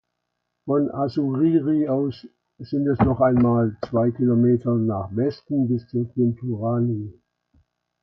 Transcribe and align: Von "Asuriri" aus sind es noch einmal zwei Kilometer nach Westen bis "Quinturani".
Von 0.65 0.89
"Asuriri" 0.89 1.87
aus 1.87 2.25
sind 2.57 2.87
es 2.87 2.97
noch 3.01 3.21
einmal 3.21 3.77
zwei 3.87 4.09
Kilometer 4.09 4.73
nach 4.73 5.15
Westen 5.15 5.67
bis 5.67 5.85
"Quinturani". 5.91 7.13